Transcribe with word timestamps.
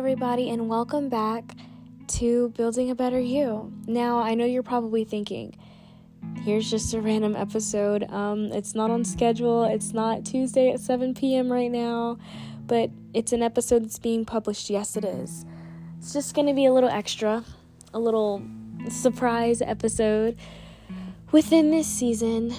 everybody, 0.00 0.48
and 0.48 0.66
welcome 0.66 1.10
back 1.10 1.54
to 2.06 2.48
Building 2.56 2.90
a 2.90 2.94
Better 2.94 3.20
You. 3.20 3.70
Now, 3.86 4.20
I 4.20 4.34
know 4.34 4.46
you're 4.46 4.62
probably 4.62 5.04
thinking, 5.04 5.54
here's 6.42 6.70
just 6.70 6.94
a 6.94 7.02
random 7.02 7.36
episode. 7.36 8.10
Um, 8.10 8.50
it's 8.50 8.74
not 8.74 8.90
on 8.90 9.04
schedule, 9.04 9.64
it's 9.64 9.92
not 9.92 10.24
Tuesday 10.24 10.72
at 10.72 10.80
7 10.80 11.12
p.m. 11.12 11.52
right 11.52 11.70
now, 11.70 12.16
but 12.66 12.88
it's 13.12 13.34
an 13.34 13.42
episode 13.42 13.84
that's 13.84 13.98
being 13.98 14.24
published. 14.24 14.70
Yes, 14.70 14.96
it 14.96 15.04
is. 15.04 15.44
It's 15.98 16.14
just 16.14 16.34
going 16.34 16.46
to 16.46 16.54
be 16.54 16.64
a 16.64 16.72
little 16.72 16.88
extra, 16.88 17.44
a 17.92 17.98
little 17.98 18.42
surprise 18.88 19.60
episode 19.60 20.38
within 21.30 21.70
this 21.70 21.86
season. 21.86 22.54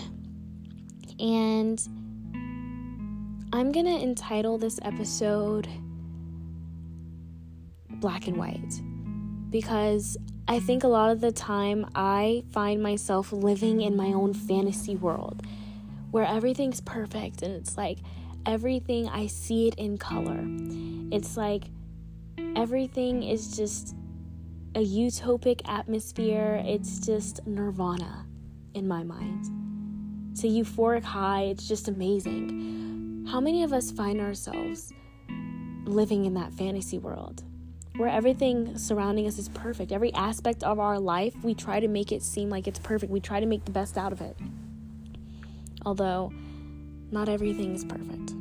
And 1.20 1.82
I'm 3.52 3.72
going 3.72 3.88
to 3.88 4.00
entitle 4.00 4.60
this 4.60 4.80
episode 4.84 5.68
black 8.02 8.28
and 8.28 8.36
white 8.36 8.82
because 9.50 10.18
I 10.48 10.60
think 10.60 10.84
a 10.84 10.88
lot 10.88 11.12
of 11.12 11.22
the 11.22 11.32
time 11.32 11.86
I 11.96 12.44
find 12.52 12.84
myself 12.84 13.32
living 13.32 13.82
in 13.82 13.96
my 13.96 14.08
own 14.08 14.34
fantasy 14.34 14.96
world 14.96 15.42
where 16.10 16.26
everything's 16.26 16.82
perfect 16.82 17.42
and 17.42 17.54
it's 17.54 17.78
like 17.78 18.00
everything 18.46 19.08
I 19.08 19.28
see 19.28 19.68
it 19.68 19.76
in 19.76 19.98
color. 19.98 20.44
It's 21.16 21.38
like 21.38 21.66
everything 22.56 23.24
is 23.24 23.56
just 23.56 23.96
a 24.76 24.84
utopic 24.84 25.62
atmosphere. 25.66 26.62
It's 26.66 27.06
just 27.06 27.46
nirvana 27.46 28.26
in 28.74 28.88
my 28.88 29.04
mind. 29.04 29.46
It's 30.32 30.44
a 30.44 30.48
euphoric 30.48 31.04
high. 31.04 31.44
It's 31.44 31.68
just 31.68 31.88
amazing. 31.88 33.26
How 33.30 33.40
many 33.40 33.64
of 33.64 33.74
us 33.74 33.92
find 33.92 34.20
ourselves 34.20 34.92
living 35.86 36.26
in 36.26 36.34
that 36.34 36.54
fantasy 36.54 36.98
world? 36.98 37.44
Where 38.02 38.10
everything 38.10 38.76
surrounding 38.80 39.28
us 39.28 39.38
is 39.38 39.48
perfect. 39.50 39.92
Every 39.92 40.12
aspect 40.16 40.64
of 40.64 40.80
our 40.80 41.00
life, 41.00 41.36
we 41.44 41.54
try 41.54 41.80
to 41.80 41.88
make 41.88 42.12
it 42.12 42.24
seem 42.24 42.50
like 42.50 42.68
it's 42.68 42.80
perfect. 42.80 43.12
We 43.12 43.20
try 43.20 43.40
to 43.40 43.46
make 43.46 43.64
the 43.64 43.72
best 43.72 43.96
out 43.96 44.12
of 44.12 44.22
it. 44.22 44.36
Although, 45.86 46.34
not 47.12 47.30
everything 47.30 47.76
is 47.76 47.86
perfect. 47.86 48.32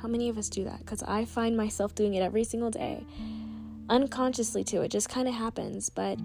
How 0.00 0.08
many 0.08 0.30
of 0.30 0.38
us 0.38 0.48
do 0.48 0.64
that? 0.64 0.78
Because 0.78 1.02
I 1.02 1.26
find 1.26 1.58
myself 1.58 1.94
doing 1.94 2.14
it 2.14 2.22
every 2.22 2.42
single 2.42 2.70
day. 2.70 3.04
Unconsciously, 3.90 4.64
too. 4.64 4.80
It 4.80 4.90
just 4.90 5.10
kind 5.10 5.28
of 5.28 5.34
happens. 5.34 5.90
But 5.90 6.18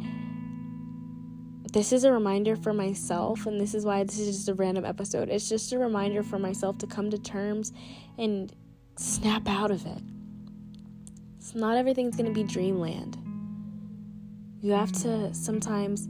this 1.73 1.91
is 1.91 2.05
a 2.05 2.13
reminder 2.13 2.55
for 2.55 2.71
myself, 2.71 3.45
and 3.45 3.59
this 3.59 3.75
is 3.75 3.83
why 3.83 4.01
this 4.05 4.17
is 4.17 4.37
just 4.37 4.47
a 4.47 4.53
random 4.53 4.85
episode. 4.85 5.27
It's 5.27 5.49
just 5.49 5.73
a 5.73 5.77
reminder 5.77 6.23
for 6.23 6.39
myself 6.39 6.77
to 6.77 6.87
come 6.87 7.09
to 7.09 7.17
terms 7.17 7.73
and 8.17 8.53
snap 8.95 9.49
out 9.49 9.71
of 9.71 9.85
it 9.85 10.01
not 11.53 11.77
everything's 11.77 12.15
going 12.15 12.25
to 12.25 12.33
be 12.33 12.43
dreamland. 12.43 13.17
You 14.61 14.71
have 14.71 14.91
to 15.03 15.33
sometimes 15.33 16.07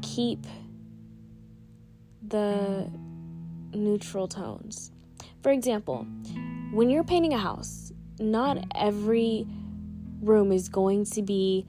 keep 0.00 0.46
the 2.28 2.88
neutral 3.74 4.28
tones. 4.28 4.92
For 5.42 5.50
example, 5.50 6.06
when 6.72 6.88
you're 6.88 7.04
painting 7.04 7.34
a 7.34 7.38
house, 7.38 7.92
not 8.20 8.64
every 8.74 9.46
room 10.20 10.52
is 10.52 10.68
going 10.68 11.04
to 11.06 11.22
be 11.22 11.66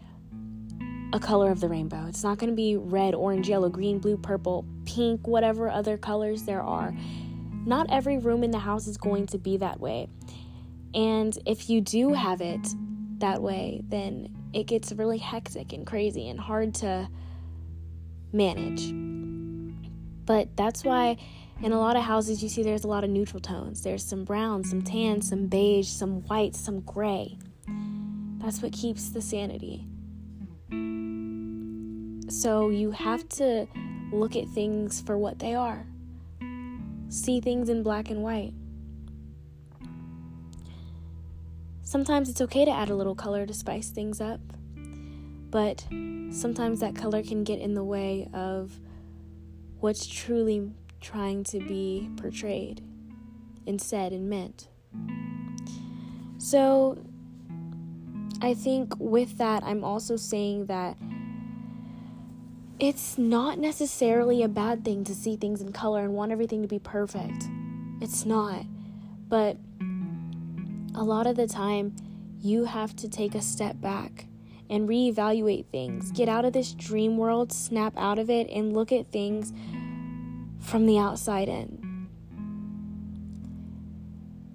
a 1.13 1.19
color 1.19 1.51
of 1.51 1.59
the 1.59 1.67
rainbow. 1.67 2.05
It's 2.07 2.23
not 2.23 2.37
going 2.37 2.51
to 2.51 2.55
be 2.55 2.77
red, 2.77 3.15
orange, 3.15 3.49
yellow, 3.49 3.69
green, 3.69 3.99
blue, 3.99 4.17
purple, 4.17 4.65
pink, 4.85 5.27
whatever 5.27 5.69
other 5.69 5.97
colors 5.97 6.43
there 6.43 6.61
are. 6.61 6.95
Not 7.65 7.87
every 7.89 8.17
room 8.17 8.43
in 8.43 8.51
the 8.51 8.59
house 8.59 8.87
is 8.87 8.97
going 8.97 9.27
to 9.27 9.37
be 9.37 9.57
that 9.57 9.79
way. 9.79 10.07
And 10.93 11.37
if 11.45 11.69
you 11.69 11.81
do 11.81 12.13
have 12.13 12.41
it 12.41 12.67
that 13.19 13.41
way, 13.41 13.81
then 13.87 14.35
it 14.53 14.65
gets 14.65 14.91
really 14.91 15.17
hectic 15.17 15.73
and 15.73 15.87
crazy 15.87 16.29
and 16.29 16.39
hard 16.39 16.73
to 16.75 17.07
manage. 18.33 18.91
But 20.25 20.55
that's 20.55 20.83
why 20.83 21.17
in 21.61 21.71
a 21.71 21.79
lot 21.79 21.95
of 21.95 22.03
houses 22.03 22.41
you 22.41 22.49
see 22.49 22.63
there's 22.63 22.83
a 22.83 22.87
lot 22.87 23.03
of 23.03 23.09
neutral 23.09 23.39
tones. 23.39 23.83
There's 23.83 24.03
some 24.03 24.23
brown, 24.23 24.63
some 24.63 24.81
tan, 24.81 25.21
some 25.21 25.47
beige, 25.47 25.87
some 25.87 26.21
white, 26.23 26.55
some 26.55 26.81
gray. 26.81 27.37
That's 28.39 28.61
what 28.61 28.73
keeps 28.73 29.09
the 29.09 29.21
sanity. 29.21 29.85
So 32.29 32.69
you 32.69 32.91
have 32.91 33.27
to 33.29 33.67
look 34.11 34.35
at 34.35 34.47
things 34.47 35.01
for 35.01 35.17
what 35.17 35.39
they 35.39 35.53
are. 35.53 35.85
See 37.09 37.41
things 37.41 37.69
in 37.69 37.83
black 37.83 38.09
and 38.09 38.23
white. 38.23 38.53
Sometimes 41.91 42.29
it's 42.29 42.39
okay 42.39 42.63
to 42.63 42.71
add 42.71 42.89
a 42.89 42.95
little 42.95 43.15
color 43.15 43.45
to 43.45 43.53
spice 43.53 43.89
things 43.89 44.21
up, 44.21 44.39
but 45.49 45.85
sometimes 46.31 46.79
that 46.79 46.95
color 46.95 47.21
can 47.21 47.43
get 47.43 47.59
in 47.59 47.73
the 47.73 47.83
way 47.83 48.29
of 48.33 48.79
what's 49.81 50.07
truly 50.07 50.71
trying 51.01 51.43
to 51.43 51.59
be 51.59 52.09
portrayed 52.15 52.81
and 53.67 53.81
said 53.81 54.13
and 54.13 54.29
meant. 54.29 54.69
So, 56.37 56.97
I 58.41 58.53
think 58.53 58.93
with 58.97 59.37
that, 59.39 59.61
I'm 59.61 59.83
also 59.83 60.15
saying 60.15 60.67
that 60.67 60.95
it's 62.79 63.17
not 63.17 63.59
necessarily 63.59 64.43
a 64.43 64.47
bad 64.47 64.85
thing 64.85 65.03
to 65.03 65.13
see 65.13 65.35
things 65.35 65.59
in 65.59 65.73
color 65.73 66.05
and 66.05 66.13
want 66.13 66.31
everything 66.31 66.61
to 66.61 66.69
be 66.69 66.79
perfect. 66.79 67.49
It's 67.99 68.25
not. 68.25 68.63
But 69.27 69.57
a 70.95 71.03
lot 71.03 71.27
of 71.27 71.35
the 71.35 71.47
time, 71.47 71.95
you 72.39 72.65
have 72.65 72.95
to 72.97 73.09
take 73.09 73.35
a 73.35 73.41
step 73.41 73.79
back 73.79 74.25
and 74.69 74.87
reevaluate 74.87 75.65
things. 75.67 76.11
Get 76.11 76.29
out 76.29 76.45
of 76.45 76.53
this 76.53 76.73
dream 76.73 77.17
world, 77.17 77.51
snap 77.51 77.93
out 77.97 78.17
of 78.17 78.29
it, 78.29 78.49
and 78.49 78.73
look 78.73 78.91
at 78.91 79.11
things 79.11 79.53
from 80.59 80.85
the 80.85 80.97
outside 80.97 81.49
in. 81.49 82.07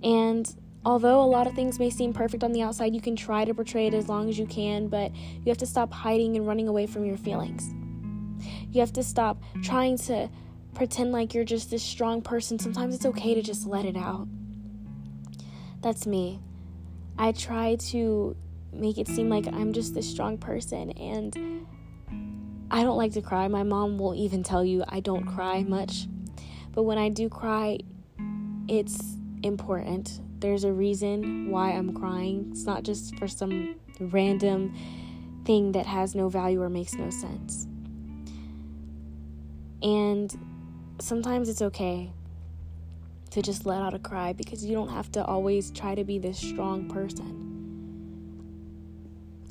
And 0.02 0.54
although 0.84 1.20
a 1.20 1.26
lot 1.26 1.46
of 1.46 1.54
things 1.54 1.78
may 1.78 1.90
seem 1.90 2.12
perfect 2.12 2.44
on 2.44 2.52
the 2.52 2.62
outside, 2.62 2.94
you 2.94 3.00
can 3.00 3.16
try 3.16 3.44
to 3.44 3.52
portray 3.52 3.86
it 3.86 3.94
as 3.94 4.08
long 4.08 4.28
as 4.28 4.38
you 4.38 4.46
can, 4.46 4.88
but 4.88 5.14
you 5.14 5.46
have 5.46 5.58
to 5.58 5.66
stop 5.66 5.92
hiding 5.92 6.36
and 6.36 6.46
running 6.46 6.68
away 6.68 6.86
from 6.86 7.04
your 7.04 7.16
feelings. 7.16 7.74
You 8.70 8.80
have 8.80 8.92
to 8.94 9.02
stop 9.02 9.42
trying 9.62 9.98
to 9.98 10.30
pretend 10.74 11.12
like 11.12 11.34
you're 11.34 11.44
just 11.44 11.70
this 11.70 11.82
strong 11.82 12.22
person. 12.22 12.58
Sometimes 12.58 12.94
it's 12.94 13.06
okay 13.06 13.34
to 13.34 13.42
just 13.42 13.66
let 13.66 13.84
it 13.84 13.96
out. 13.96 14.28
That's 15.86 16.04
me. 16.04 16.40
I 17.16 17.30
try 17.30 17.76
to 17.90 18.34
make 18.72 18.98
it 18.98 19.06
seem 19.06 19.28
like 19.28 19.46
I'm 19.46 19.72
just 19.72 19.94
this 19.94 20.10
strong 20.10 20.36
person 20.36 20.90
and 20.90 21.64
I 22.72 22.82
don't 22.82 22.96
like 22.96 23.12
to 23.12 23.22
cry. 23.22 23.46
My 23.46 23.62
mom 23.62 23.96
will 23.96 24.12
even 24.16 24.42
tell 24.42 24.64
you 24.64 24.82
I 24.88 24.98
don't 24.98 25.24
cry 25.24 25.62
much. 25.62 26.08
But 26.72 26.82
when 26.82 26.98
I 26.98 27.08
do 27.08 27.28
cry, 27.28 27.78
it's 28.66 28.98
important. 29.44 30.20
There's 30.40 30.64
a 30.64 30.72
reason 30.72 31.52
why 31.52 31.70
I'm 31.70 31.94
crying. 31.94 32.48
It's 32.50 32.64
not 32.64 32.82
just 32.82 33.14
for 33.14 33.28
some 33.28 33.76
random 34.00 34.74
thing 35.44 35.70
that 35.70 35.86
has 35.86 36.16
no 36.16 36.28
value 36.28 36.62
or 36.62 36.68
makes 36.68 36.94
no 36.94 37.10
sense. 37.10 37.68
And 39.84 40.36
sometimes 40.98 41.48
it's 41.48 41.62
okay 41.62 42.10
to 43.36 43.42
just 43.42 43.66
let 43.66 43.82
out 43.82 43.92
a 43.92 43.98
cry 43.98 44.32
because 44.32 44.64
you 44.64 44.74
don't 44.74 44.88
have 44.88 45.12
to 45.12 45.22
always 45.22 45.70
try 45.70 45.94
to 45.94 46.04
be 46.04 46.18
this 46.18 46.38
strong 46.38 46.88
person. 46.88 47.42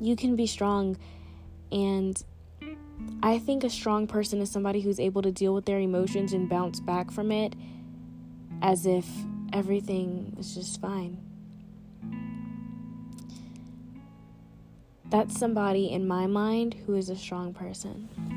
You 0.00 0.16
can 0.16 0.34
be 0.34 0.48
strong, 0.48 0.96
and 1.70 2.20
I 3.22 3.38
think 3.38 3.62
a 3.62 3.70
strong 3.70 4.08
person 4.08 4.40
is 4.40 4.50
somebody 4.50 4.80
who's 4.80 4.98
able 4.98 5.22
to 5.22 5.30
deal 5.30 5.54
with 5.54 5.66
their 5.66 5.78
emotions 5.78 6.32
and 6.32 6.48
bounce 6.48 6.80
back 6.80 7.12
from 7.12 7.30
it 7.30 7.54
as 8.60 8.86
if 8.86 9.06
everything 9.52 10.34
is 10.36 10.56
just 10.56 10.80
fine. 10.80 11.18
That's 15.10 15.38
somebody 15.38 15.92
in 15.92 16.08
my 16.08 16.26
mind 16.26 16.74
who 16.74 16.96
is 16.96 17.08
a 17.08 17.14
strong 17.14 17.54
person. 17.54 18.35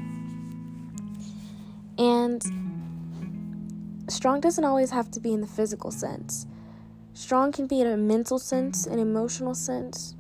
Strong 4.20 4.42
doesn't 4.42 4.66
always 4.66 4.90
have 4.90 5.10
to 5.10 5.18
be 5.22 5.32
in 5.32 5.40
the 5.40 5.48
physical 5.48 5.92
sense. 5.92 6.46
Strong 7.14 7.54
can 7.54 7.68
be 7.68 7.80
in 7.80 7.88
a 7.88 7.96
mental 7.96 8.38
sense, 8.38 8.86
an 8.86 9.00
emotional 9.00 9.56
sense. 9.56 10.14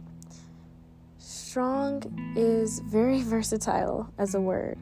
Strong 1.17 2.33
is 2.37 2.79
very 2.79 3.21
versatile 3.35 4.09
as 4.17 4.35
a 4.35 4.39
word. 4.39 4.77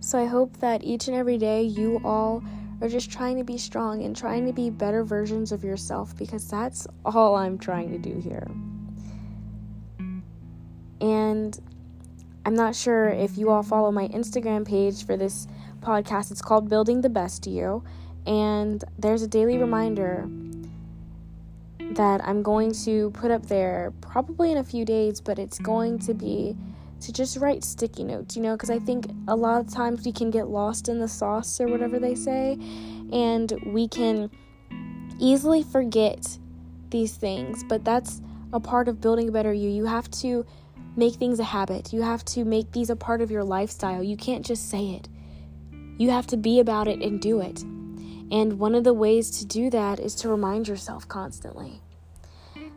So 0.00 0.18
I 0.18 0.24
hope 0.24 0.56
that 0.60 0.84
each 0.84 1.06
and 1.06 1.14
every 1.14 1.36
day 1.36 1.62
you 1.64 2.00
all 2.02 2.42
are 2.80 2.88
just 2.88 3.12
trying 3.12 3.36
to 3.36 3.44
be 3.44 3.58
strong 3.58 4.02
and 4.02 4.16
trying 4.16 4.46
to 4.46 4.54
be 4.54 4.70
better 4.70 5.04
versions 5.04 5.52
of 5.52 5.62
yourself 5.62 6.16
because 6.16 6.48
that's 6.48 6.86
all 7.04 7.36
I'm 7.36 7.58
trying 7.58 7.90
to 7.92 7.98
do 7.98 8.18
here. 8.20 8.48
And 11.02 11.60
I'm 12.46 12.54
not 12.54 12.74
sure 12.74 13.10
if 13.10 13.36
you 13.36 13.50
all 13.50 13.62
follow 13.62 13.92
my 13.92 14.08
Instagram 14.08 14.66
page 14.66 15.04
for 15.04 15.18
this 15.18 15.46
podcast. 15.84 16.30
It's 16.30 16.42
called 16.42 16.68
Building 16.68 17.02
the 17.02 17.10
Best 17.10 17.46
You. 17.46 17.84
And 18.26 18.82
there's 18.98 19.22
a 19.22 19.28
daily 19.28 19.58
reminder 19.58 20.28
that 21.92 22.26
I'm 22.26 22.42
going 22.42 22.72
to 22.84 23.10
put 23.10 23.30
up 23.30 23.46
there 23.46 23.92
probably 24.00 24.50
in 24.50 24.58
a 24.58 24.64
few 24.64 24.84
days, 24.84 25.20
but 25.20 25.38
it's 25.38 25.58
going 25.58 25.98
to 26.00 26.14
be 26.14 26.56
to 27.00 27.12
just 27.12 27.36
write 27.36 27.62
sticky 27.62 28.04
notes, 28.04 28.34
you 28.34 28.42
know, 28.42 28.54
because 28.54 28.70
I 28.70 28.78
think 28.78 29.06
a 29.28 29.36
lot 29.36 29.60
of 29.60 29.72
times 29.72 30.04
we 30.04 30.12
can 30.12 30.30
get 30.30 30.48
lost 30.48 30.88
in 30.88 30.98
the 30.98 31.08
sauce 31.08 31.60
or 31.60 31.66
whatever 31.66 31.98
they 31.98 32.14
say, 32.14 32.58
and 33.12 33.52
we 33.66 33.88
can 33.88 34.30
easily 35.18 35.62
forget 35.62 36.38
these 36.90 37.14
things, 37.14 37.62
but 37.64 37.84
that's 37.84 38.22
a 38.52 38.60
part 38.60 38.88
of 38.88 39.00
building 39.00 39.28
a 39.28 39.32
better 39.32 39.52
you. 39.52 39.68
You 39.68 39.84
have 39.84 40.10
to 40.22 40.46
make 40.96 41.14
things 41.14 41.40
a 41.40 41.44
habit, 41.44 41.92
you 41.92 42.02
have 42.02 42.24
to 42.26 42.44
make 42.44 42.72
these 42.72 42.88
a 42.88 42.96
part 42.96 43.20
of 43.20 43.30
your 43.30 43.44
lifestyle. 43.44 44.02
You 44.02 44.16
can't 44.16 44.46
just 44.46 44.70
say 44.70 44.90
it, 44.90 45.08
you 45.98 46.10
have 46.10 46.26
to 46.28 46.36
be 46.36 46.60
about 46.60 46.88
it 46.88 47.00
and 47.00 47.20
do 47.20 47.40
it. 47.40 47.62
And 48.30 48.58
one 48.58 48.74
of 48.74 48.84
the 48.84 48.94
ways 48.94 49.30
to 49.38 49.46
do 49.46 49.70
that 49.70 50.00
is 50.00 50.14
to 50.16 50.28
remind 50.28 50.66
yourself 50.66 51.06
constantly. 51.06 51.80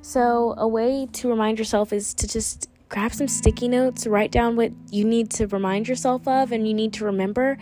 So, 0.01 0.53
a 0.57 0.67
way 0.67 1.07
to 1.13 1.29
remind 1.29 1.57
yourself 1.57 1.91
is 1.91 2.13
to 2.15 2.27
just 2.27 2.69
grab 2.89 3.13
some 3.13 3.27
sticky 3.27 3.67
notes, 3.67 4.05
write 4.05 4.31
down 4.31 4.55
what 4.55 4.71
you 4.91 5.03
need 5.03 5.31
to 5.31 5.47
remind 5.47 5.87
yourself 5.87 6.27
of 6.27 6.51
and 6.51 6.67
you 6.67 6.73
need 6.73 6.93
to 6.93 7.05
remember, 7.05 7.57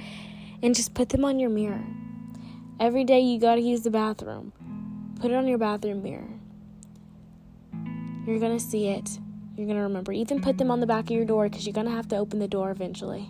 and 0.62 0.76
just 0.76 0.94
put 0.94 1.10
them 1.10 1.24
on 1.24 1.40
your 1.40 1.50
mirror. 1.50 1.84
Every 2.80 3.04
day 3.04 3.22
you 3.22 3.40
gotta 3.40 3.62
use 3.62 3.82
the 3.82 3.92
bathroom, 3.92 4.52
put 5.22 5.32
it 5.32 5.36
on 5.36 5.48
your 5.48 5.58
bathroom 5.58 6.04
mirror. 6.04 6.28
You're 8.28 8.40
gonna 8.40 8.60
see 8.60 8.88
it. 8.90 9.18
You're 9.56 9.68
gonna 9.68 9.84
remember. 9.84 10.12
Even 10.12 10.42
put 10.42 10.58
them 10.58 10.70
on 10.70 10.82
the 10.82 10.88
back 10.88 11.06
of 11.06 11.12
your 11.12 11.26
door 11.26 11.48
because 11.48 11.66
you're 11.66 11.74
gonna 11.74 11.92
have 11.92 12.10
to 12.10 12.18
open 12.18 12.40
the 12.40 12.48
door 12.48 12.72
eventually 12.72 13.30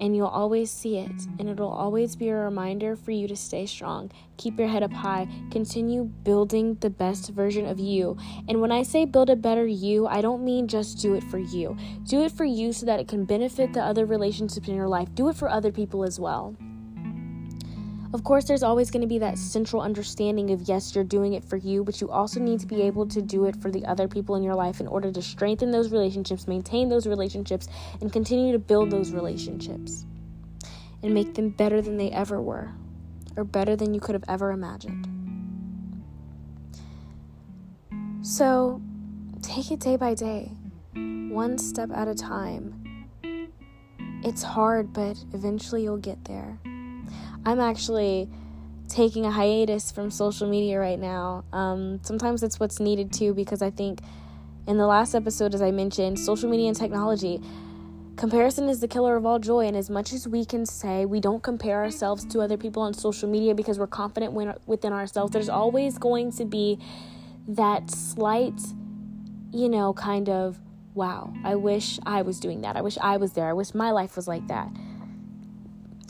and 0.00 0.16
you'll 0.16 0.26
always 0.26 0.70
see 0.70 0.98
it, 0.98 1.26
and 1.38 1.48
it'll 1.48 1.68
always 1.68 2.16
be 2.16 2.28
a 2.28 2.36
reminder 2.36 2.96
for 2.96 3.10
you 3.10 3.26
to 3.28 3.36
stay 3.36 3.66
strong. 3.66 4.10
Keep 4.36 4.58
your 4.58 4.68
head 4.68 4.82
up 4.82 4.92
high. 4.92 5.28
Continue 5.50 6.04
building 6.04 6.76
the 6.80 6.90
best 6.90 7.30
version 7.30 7.66
of 7.66 7.80
you. 7.80 8.16
And 8.48 8.60
when 8.60 8.72
I 8.72 8.82
say 8.82 9.04
build 9.04 9.30
a 9.30 9.36
better 9.36 9.66
you, 9.66 10.06
I 10.06 10.20
don't 10.20 10.44
mean 10.44 10.68
just 10.68 10.98
do 11.00 11.14
it 11.14 11.24
for 11.24 11.38
you. 11.38 11.76
Do 12.04 12.22
it 12.22 12.32
for 12.32 12.44
you 12.44 12.72
so 12.72 12.86
that 12.86 13.00
it 13.00 13.08
can 13.08 13.24
benefit 13.24 13.72
the 13.72 13.82
other 13.82 14.04
relationships 14.04 14.68
in 14.68 14.74
your 14.74 14.88
life. 14.88 15.08
Do 15.14 15.28
it 15.28 15.36
for 15.36 15.48
other 15.48 15.72
people 15.72 16.04
as 16.04 16.20
well. 16.20 16.56
Of 18.12 18.24
course, 18.24 18.44
there's 18.44 18.62
always 18.62 18.90
going 18.90 19.02
to 19.02 19.06
be 19.08 19.18
that 19.18 19.36
central 19.36 19.82
understanding 19.82 20.50
of 20.50 20.62
yes, 20.68 20.94
you're 20.94 21.04
doing 21.04 21.32
it 21.32 21.44
for 21.44 21.56
you, 21.56 21.84
but 21.84 22.00
you 22.00 22.10
also 22.10 22.40
need 22.40 22.60
to 22.60 22.66
be 22.66 22.82
able 22.82 23.06
to 23.08 23.20
do 23.20 23.46
it 23.46 23.56
for 23.56 23.70
the 23.70 23.84
other 23.84 24.08
people 24.08 24.36
in 24.36 24.42
your 24.42 24.54
life 24.54 24.80
in 24.80 24.86
order 24.86 25.10
to 25.10 25.22
strengthen 25.22 25.70
those 25.70 25.90
relationships, 25.90 26.46
maintain 26.46 26.88
those 26.88 27.06
relationships, 27.06 27.68
and 28.00 28.12
continue 28.12 28.52
to 28.52 28.58
build 28.58 28.90
those 28.90 29.12
relationships 29.12 30.06
and 31.02 31.12
make 31.12 31.34
them 31.34 31.50
better 31.50 31.82
than 31.82 31.96
they 31.96 32.10
ever 32.10 32.40
were 32.40 32.72
or 33.36 33.44
better 33.44 33.76
than 33.76 33.92
you 33.92 34.00
could 34.00 34.14
have 34.14 34.24
ever 34.28 34.50
imagined. 34.50 35.06
So, 38.22 38.80
take 39.42 39.70
it 39.70 39.80
day 39.80 39.96
by 39.96 40.14
day, 40.14 40.52
one 40.94 41.58
step 41.58 41.90
at 41.94 42.08
a 42.08 42.14
time. 42.14 43.08
It's 44.24 44.42
hard, 44.42 44.92
but 44.92 45.16
eventually 45.32 45.82
you'll 45.82 45.98
get 45.98 46.24
there. 46.24 46.58
I'm 47.44 47.60
actually 47.60 48.28
taking 48.88 49.26
a 49.26 49.30
hiatus 49.30 49.90
from 49.90 50.10
social 50.10 50.48
media 50.48 50.78
right 50.78 50.98
now. 50.98 51.44
Um, 51.52 52.00
sometimes 52.02 52.42
it's 52.42 52.60
what's 52.60 52.80
needed 52.80 53.12
too, 53.12 53.34
because 53.34 53.62
I 53.62 53.70
think 53.70 54.00
in 54.66 54.78
the 54.78 54.86
last 54.86 55.14
episode, 55.14 55.54
as 55.54 55.62
I 55.62 55.70
mentioned, 55.70 56.18
social 56.18 56.50
media 56.50 56.68
and 56.68 56.76
technology. 56.76 57.40
Comparison 58.16 58.70
is 58.70 58.80
the 58.80 58.88
killer 58.88 59.14
of 59.14 59.26
all 59.26 59.38
joy, 59.38 59.66
and 59.66 59.76
as 59.76 59.90
much 59.90 60.14
as 60.14 60.26
we 60.26 60.46
can 60.46 60.64
say 60.64 61.04
we 61.04 61.20
don't 61.20 61.42
compare 61.42 61.84
ourselves 61.84 62.24
to 62.24 62.40
other 62.40 62.56
people 62.56 62.82
on 62.82 62.94
social 62.94 63.28
media 63.28 63.54
because 63.54 63.78
we're 63.78 63.86
confident 63.86 64.32
within 64.66 64.92
ourselves, 64.92 65.32
there's 65.32 65.50
always 65.50 65.98
going 65.98 66.32
to 66.32 66.46
be 66.46 66.78
that 67.46 67.90
slight, 67.90 68.58
you 69.52 69.68
know, 69.68 69.92
kind 69.92 70.30
of, 70.30 70.58
wow, 70.94 71.30
I 71.44 71.56
wish 71.56 71.98
I 72.06 72.22
was 72.22 72.40
doing 72.40 72.62
that. 72.62 72.74
I 72.74 72.80
wish 72.80 72.96
I 73.02 73.18
was 73.18 73.34
there. 73.34 73.50
I 73.50 73.52
wish 73.52 73.74
my 73.74 73.90
life 73.90 74.16
was 74.16 74.26
like 74.26 74.48
that 74.48 74.70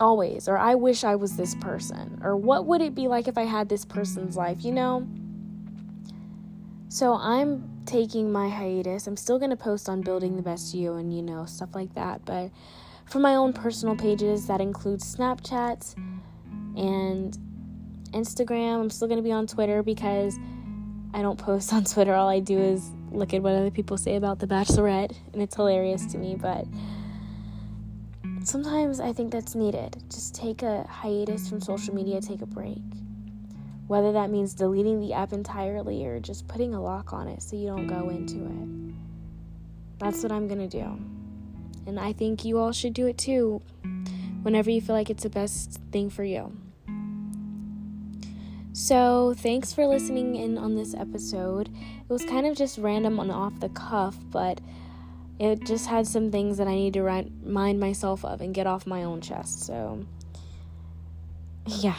always 0.00 0.48
or 0.48 0.58
i 0.58 0.75
wish 0.75 1.04
i 1.04 1.14
was 1.14 1.37
this 1.37 1.54
person 1.56 2.19
or 2.22 2.37
what 2.37 2.66
would 2.66 2.81
it 2.81 2.94
be 2.94 3.08
like 3.08 3.28
if 3.28 3.38
i 3.38 3.44
had 3.44 3.69
this 3.69 3.84
person's 3.84 4.37
life 4.37 4.64
you 4.64 4.72
know? 4.72 5.06
So 6.88 7.14
i'm 7.14 7.76
taking 7.87 8.32
my 8.32 8.48
hiatus. 8.48 9.06
I'm 9.06 9.16
still 9.16 9.38
going 9.38 9.50
to 9.50 9.56
post 9.56 9.88
on 9.88 10.02
building 10.02 10.37
the 10.37 10.43
best 10.43 10.75
you 10.75 10.94
and 10.94 11.14
you 11.14 11.22
know 11.22 11.46
stuff 11.46 11.75
like 11.75 11.94
that 11.94 12.25
but 12.25 12.50
for 13.06 13.20
my 13.20 13.37
own 13.37 13.52
personal 13.52 13.96
pages 13.96 14.46
that 14.48 14.60
includes 14.60 15.16
snapchats 15.16 15.94
and 16.76 17.38
instagram. 18.12 18.81
I'm 18.81 18.90
still 18.90 19.08
going 19.08 19.19
to 19.19 19.22
be 19.22 19.32
on 19.32 19.46
twitter 19.46 19.82
because 19.82 20.37
i 21.14 21.22
don't 21.22 21.38
post 21.38 21.72
on 21.72 21.84
twitter. 21.84 22.14
All 22.14 22.28
i 22.28 22.40
do 22.40 22.58
is 22.58 22.90
look 23.12 23.32
at 23.32 23.42
what 23.42 23.54
other 23.54 23.70
people 23.70 23.96
say 23.96 24.16
about 24.16 24.40
the 24.40 24.46
bachelorette 24.46 25.16
and 25.32 25.40
it's 25.40 25.54
hilarious 25.54 26.06
to 26.06 26.19
me 26.19 26.34
but 26.34 26.66
sometimes 28.46 29.00
I 29.00 29.12
think 29.12 29.32
that's 29.32 29.54
needed. 29.56 29.96
Just 30.08 30.34
take 30.34 30.62
a 30.62 30.84
hiatus 30.84 31.48
from 31.48 31.60
social 31.60 31.94
media, 31.94 32.20
take 32.20 32.43
a 32.43 32.46
break. 32.46 32.82
Whether 33.88 34.12
that 34.12 34.31
means 34.31 34.54
deleting 34.54 35.00
the 35.00 35.12
app 35.12 35.32
entirely 35.32 36.04
or 36.06 36.20
just 36.20 36.46
putting 36.46 36.72
a 36.75 36.81
lock 36.81 37.12
on 37.12 37.28
it 37.28 37.43
so 37.43 37.56
you 37.56 37.66
don't 37.66 37.87
go 37.87 38.08
into 38.08 38.46
it. 38.46 38.94
That's 39.98 40.22
what 40.22 40.31
I'm 40.31 40.48
to 40.48 40.69
do. 40.69 40.98
And 41.87 41.98
I 41.98 42.12
think 42.12 42.44
you 42.44 42.58
all 42.58 42.72
should 42.72 42.94
do 42.94 43.06
it 43.06 43.19
too 43.19 43.62
whenever 44.43 44.70
you 44.70 44.81
feel 44.81 44.94
like 44.94 45.10
it's 45.10 45.25
the 45.25 45.31
best 45.31 45.81
thing 45.90 46.08
for 46.08 46.25
you. 46.25 46.56
So, 48.72 49.34
thanks 49.38 49.72
for 49.72 49.87
listening 49.87 50.37
in 50.37 50.58
on 50.58 50.75
this 50.75 50.94
episode. 50.94 51.69
It 51.69 52.12
was 52.12 52.25
kind 52.26 52.46
of 52.46 52.56
just 52.56 52.76
random 52.78 53.19
and 53.19 53.32
off 53.32 53.58
the 53.58 53.70
cuff, 53.70 54.16
but 54.31 54.60
it 55.38 55.64
just 55.64 55.86
had 55.86 56.06
some 56.06 56.30
things 56.30 56.58
that 56.58 56.66
I 56.66 56.74
need 56.74 56.94
to 56.94 57.02
remind 57.02 57.78
myself 57.78 58.24
of 58.24 58.40
and 58.40 58.54
get 58.54 58.66
off 58.66 58.86
my 58.86 59.02
own 59.04 59.20
chest. 59.20 59.64
So, 59.64 60.04
yeah. 61.66 61.96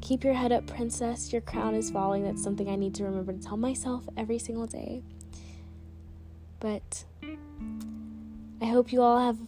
Keep 0.00 0.24
your 0.24 0.34
head 0.34 0.52
up, 0.52 0.66
princess. 0.66 1.32
Your 1.32 1.42
crown 1.42 1.74
is 1.74 1.90
falling. 1.90 2.24
That's 2.24 2.42
something 2.42 2.68
I 2.68 2.76
need 2.76 2.94
to 2.96 3.04
remember 3.04 3.32
to 3.32 3.38
tell 3.38 3.56
myself 3.56 4.08
every 4.16 4.38
single 4.38 4.66
day. 4.66 5.02
But 6.60 7.04
I 8.60 8.66
hope 8.66 8.90
you 8.90 9.02
all 9.02 9.20
have 9.20 9.38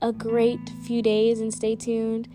a 0.00 0.12
great 0.12 0.70
few 0.84 1.02
days 1.02 1.40
and 1.40 1.52
stay 1.52 1.74
tuned 1.74 2.28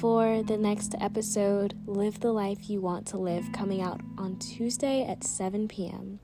for 0.00 0.42
the 0.42 0.56
next 0.56 0.94
episode 1.00 1.74
Live 1.86 2.20
the 2.20 2.32
Life 2.32 2.68
You 2.68 2.80
Want 2.80 3.06
to 3.08 3.18
Live 3.18 3.52
coming 3.52 3.80
out 3.80 4.00
on 4.18 4.36
Tuesday 4.38 5.06
at 5.06 5.24
7 5.24 5.68
p.m. 5.68 6.20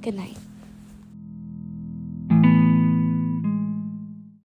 Good 0.00 0.14
night. 0.14 0.38